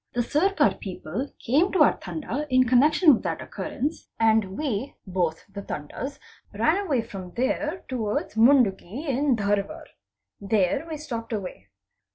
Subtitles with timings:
[0.13, 5.45] The Sircar people came to our Tanda in connection with that occurrence, and we (both
[5.53, 6.17] the Tandas)
[6.55, 9.83] ran away from there towards Munduge in_ Dharwar.
[10.39, 11.67] There we stopped away.